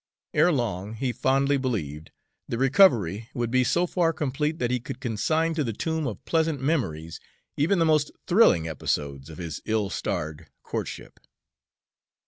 [0.33, 2.09] Erelong, he fondly believed,
[2.47, 6.25] the recovery would be so far complete that he could consign to the tomb of
[6.25, 7.19] pleasant memories
[7.55, 11.19] even the most thrilling episodes of his ill starred courtship.